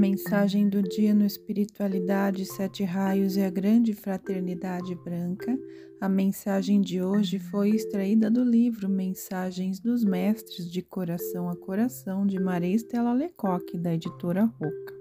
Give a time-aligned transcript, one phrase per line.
[0.00, 5.54] Mensagem do dia no Espiritualidade, Sete Raios e a Grande Fraternidade Branca.
[6.00, 12.26] A mensagem de hoje foi extraída do livro Mensagens dos Mestres de Coração a Coração,
[12.26, 14.94] de Maria Estela Lecoque, da editora Roca.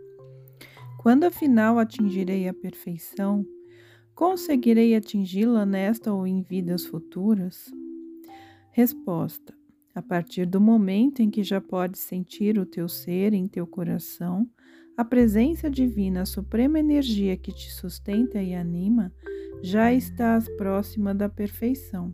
[0.98, 3.46] Quando afinal atingirei a perfeição,
[4.14, 7.72] conseguirei atingi-la nesta ou em vidas futuras?
[8.74, 9.54] Resposta:
[9.96, 14.46] a partir do momento em que já podes sentir o teu ser em teu coração,
[15.00, 19.14] a presença divina, a suprema energia que te sustenta e anima,
[19.64, 22.14] já estás próxima da perfeição.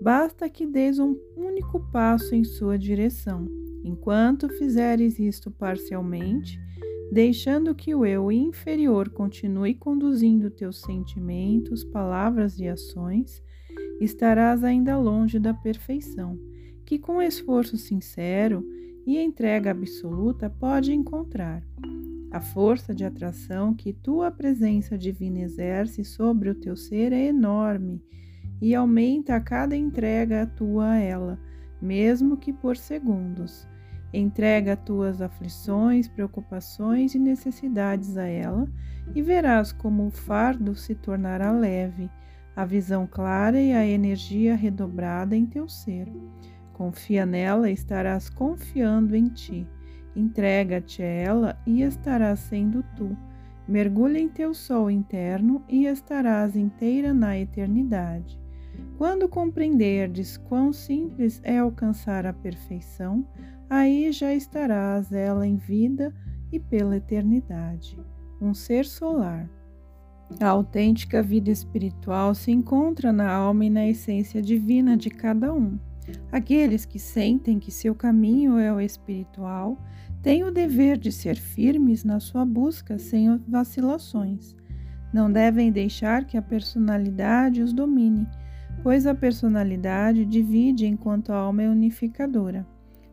[0.00, 3.46] Basta que des um único passo em sua direção.
[3.84, 6.58] Enquanto fizeres isto parcialmente,
[7.12, 13.42] deixando que o eu inferior continue conduzindo teus sentimentos, palavras e ações,
[14.00, 16.40] estarás ainda longe da perfeição,
[16.86, 18.66] que com esforço sincero
[19.06, 21.62] e entrega absoluta pode encontrar.
[22.30, 28.02] A força de atração que tua presença divina exerce sobre o teu ser é enorme
[28.60, 31.38] e aumenta a cada entrega tua a ela,
[31.80, 33.66] mesmo que por segundos.
[34.12, 38.66] Entrega tuas aflições, preocupações e necessidades a ela
[39.14, 42.10] e verás como o fardo se tornará leve,
[42.54, 46.08] a visão clara e a energia redobrada em teu ser.
[46.72, 49.66] Confia nela e estarás confiando em ti.
[50.16, 53.14] Entrega-te a ela e estarás sendo tu.
[53.68, 58.40] Mergulha em teu sol interno e estarás inteira na eternidade.
[58.96, 63.26] Quando compreenderdes quão simples é alcançar a perfeição,
[63.68, 66.14] aí já estarás ela em vida
[66.50, 67.98] e pela eternidade.
[68.40, 69.50] Um ser solar.
[70.40, 75.78] A autêntica vida espiritual se encontra na alma e na essência divina de cada um.
[76.30, 79.78] Aqueles que sentem que seu caminho é o espiritual
[80.22, 84.56] têm o dever de ser firmes na sua busca sem vacilações.
[85.12, 88.26] Não devem deixar que a personalidade os domine,
[88.82, 92.66] pois a personalidade divide enquanto a alma é unificadora.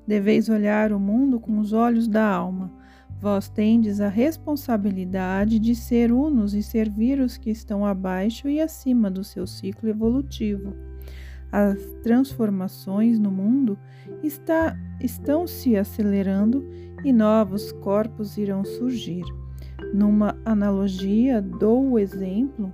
[0.07, 2.73] Deveis olhar o mundo com os olhos da alma.
[3.21, 9.09] Vós tendes a responsabilidade de ser unos e servir os que estão abaixo e acima
[9.09, 10.75] do seu ciclo evolutivo
[11.53, 13.77] as transformações no mundo
[14.23, 16.67] está, estão se acelerando
[17.05, 19.23] e novos corpos irão surgir.
[19.93, 22.73] Numa analogia, dou o exemplo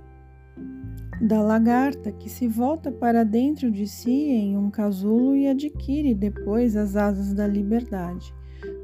[1.20, 6.74] da lagarta que se volta para dentro de si em um casulo e adquire depois
[6.74, 8.34] as asas da liberdade.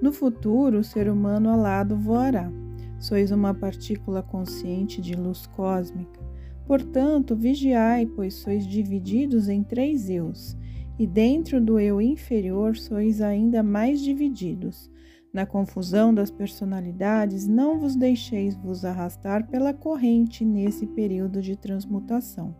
[0.03, 2.53] No futuro, o ser humano alado voará.
[2.99, 6.26] Sois uma partícula consciente de luz cósmica
[6.67, 10.57] Portanto, vigiai, pois sois divididos em três eus,
[10.99, 14.91] e dentro do eu inferior sois ainda mais divididos.
[15.33, 22.57] Na confusão das personalidades, não vos deixeis vos arrastar pela corrente nesse período de transmutação.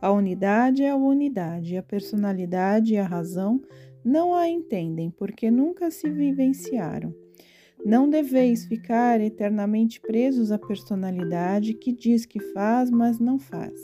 [0.00, 3.60] A unidade é a unidade, a personalidade e a razão
[4.04, 7.14] não a entendem, porque nunca se vivenciaram.
[7.84, 13.74] Não deveis ficar eternamente presos à personalidade que diz que faz, mas não faz.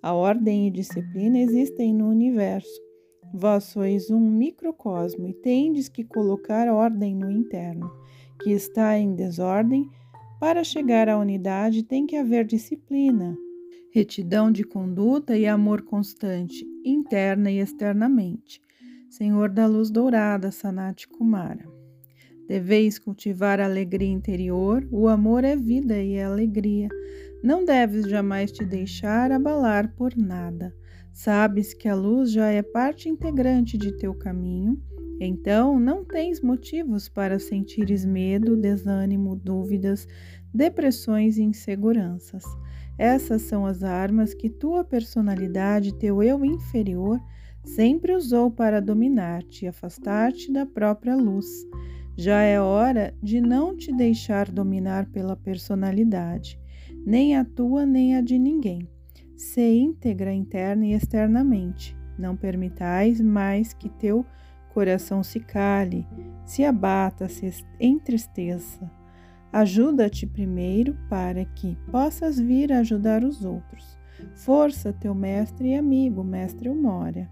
[0.00, 2.80] A ordem e disciplina existem no universo.
[3.34, 7.90] Vós sois um microcosmo e tendes que colocar ordem no interno,
[8.42, 9.88] que está em desordem.
[10.40, 13.36] Para chegar à unidade tem que haver disciplina,
[13.92, 18.60] retidão de conduta e amor constante, interna e externamente.
[19.08, 21.81] Senhor da luz dourada, Sanat Kumara.
[22.48, 26.88] Deveis cultivar a alegria interior, o amor é vida e é alegria.
[27.42, 30.74] Não deves jamais te deixar abalar por nada.
[31.12, 34.80] Sabes que a luz já é parte integrante de teu caminho,
[35.20, 40.08] então não tens motivos para sentires medo, desânimo, dúvidas,
[40.52, 42.44] depressões e inseguranças.
[42.98, 47.20] Essas são as armas que tua personalidade, teu eu inferior,
[47.64, 51.46] sempre usou para dominar-te e afastar-te da própria luz.
[52.16, 56.60] Já é hora de não te deixar dominar pela personalidade,
[57.06, 58.88] nem a tua nem a de ninguém.
[59.36, 61.96] Se íntegra interna e externamente.
[62.18, 64.24] Não permitais mais que teu
[64.72, 66.06] coração se cale,
[66.44, 67.50] se abata, se
[67.80, 68.90] entristeça.
[69.52, 73.98] Ajuda-te primeiro para que possas vir a ajudar os outros.
[74.34, 77.30] Força teu mestre e amigo, mestre Umória.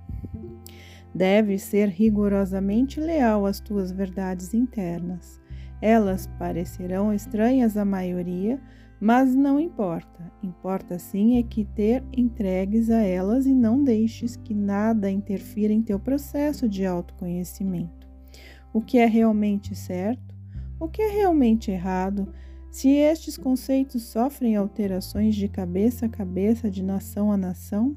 [1.15, 5.41] Deves ser rigorosamente leal às tuas verdades internas.
[5.83, 8.61] Elas parecerão estranhas à maioria,
[9.01, 10.31] mas não importa.
[10.43, 15.83] Importa sim é que ter entregues a elas e não deixes que nada interfira em
[15.83, 18.07] teu processo de autoconhecimento.
[18.73, 20.35] O que é realmente certo,
[20.79, 22.33] o que é realmente errado,
[22.71, 27.97] Se estes conceitos sofrem alterações de cabeça a cabeça, de nação a nação,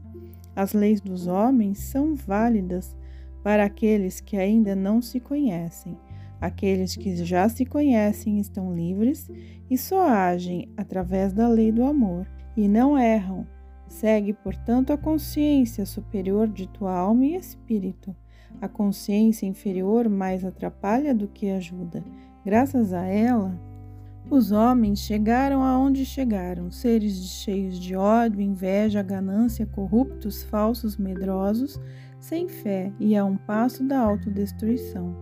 [0.55, 2.95] as leis dos homens são válidas
[3.43, 5.97] para aqueles que ainda não se conhecem.
[6.39, 9.29] Aqueles que já se conhecem estão livres
[9.69, 13.45] e só agem através da lei do amor e não erram.
[13.87, 18.15] Segue, portanto, a consciência superior de tua alma e espírito.
[18.59, 22.03] A consciência inferior mais atrapalha do que ajuda.
[22.45, 23.59] Graças a ela,
[24.33, 31.79] os homens chegaram aonde chegaram, seres cheios de ódio, inveja, ganância, corruptos, falsos, medrosos,
[32.19, 35.15] sem fé e a um passo da autodestruição.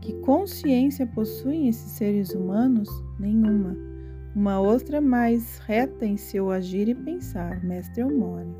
[0.00, 2.88] Que consciência possuem esses seres humanos?
[3.18, 3.76] Nenhuma.
[4.36, 8.54] Uma outra mais reta em seu agir e pensar, mestre Eumório.